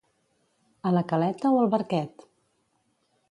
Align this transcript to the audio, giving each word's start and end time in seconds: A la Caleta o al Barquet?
A 0.91 0.93
la 0.95 1.03
Caleta 1.11 1.53
o 1.57 1.59
al 1.65 1.71
Barquet? 1.75 2.27